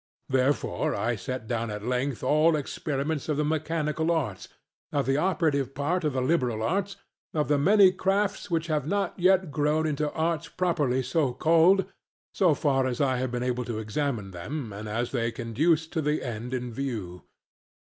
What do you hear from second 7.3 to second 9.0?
of the many crafts which have